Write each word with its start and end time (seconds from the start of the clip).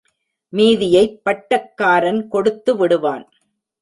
மீதியைப் 0.53 1.21
பட்டக்காரன் 1.25 2.27
கொடுத்து 2.27 2.77
விடுவான். 2.77 3.25